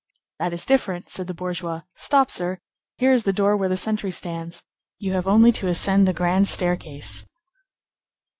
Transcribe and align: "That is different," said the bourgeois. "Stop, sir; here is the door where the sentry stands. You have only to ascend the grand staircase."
"That 0.39 0.51
is 0.51 0.65
different," 0.65 1.09
said 1.09 1.27
the 1.27 1.33
bourgeois. 1.35 1.81
"Stop, 1.95 2.31
sir; 2.31 2.57
here 2.97 3.11
is 3.13 3.21
the 3.21 3.31
door 3.31 3.55
where 3.55 3.69
the 3.69 3.77
sentry 3.77 4.11
stands. 4.11 4.63
You 4.97 5.13
have 5.13 5.27
only 5.27 5.51
to 5.51 5.67
ascend 5.67 6.07
the 6.07 6.11
grand 6.11 6.47
staircase." 6.47 7.23